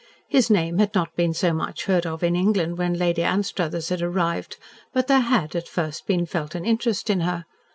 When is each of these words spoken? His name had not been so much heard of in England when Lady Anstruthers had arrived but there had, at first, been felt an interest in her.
His 0.27 0.49
name 0.49 0.79
had 0.79 0.95
not 0.95 1.15
been 1.15 1.31
so 1.31 1.53
much 1.53 1.85
heard 1.85 2.07
of 2.07 2.23
in 2.23 2.35
England 2.35 2.79
when 2.79 2.95
Lady 2.95 3.21
Anstruthers 3.21 3.89
had 3.89 4.01
arrived 4.01 4.57
but 4.93 5.05
there 5.05 5.19
had, 5.19 5.55
at 5.55 5.67
first, 5.67 6.07
been 6.07 6.25
felt 6.25 6.55
an 6.55 6.65
interest 6.65 7.07
in 7.11 7.19
her. 7.19 7.45